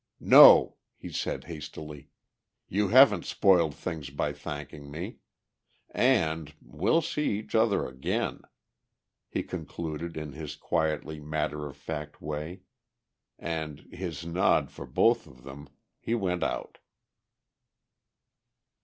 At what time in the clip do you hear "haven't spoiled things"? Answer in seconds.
2.87-4.09